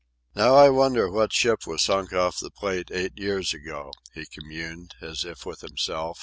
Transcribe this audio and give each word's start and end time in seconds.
"Now 0.33 0.55
I 0.55 0.69
wonder 0.69 1.11
what 1.11 1.31
ship 1.31 1.67
was 1.67 1.83
sunk 1.83 2.11
off 2.11 2.39
the 2.39 2.49
Plate 2.49 2.89
eight 2.91 3.19
years 3.19 3.53
ago?" 3.53 3.91
he 4.15 4.25
communed, 4.25 4.95
as 4.99 5.23
if 5.23 5.45
with 5.45 5.61
himself. 5.61 6.17